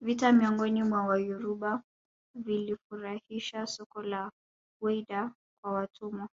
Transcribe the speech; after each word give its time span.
vita 0.00 0.32
miongoni 0.32 0.82
mwa 0.84 1.06
Wayoruba 1.06 1.82
vilifurisha 2.34 3.66
soko 3.66 4.02
la 4.02 4.30
Whydah 4.80 5.32
kwa 5.62 5.72
watumwa 5.72 6.28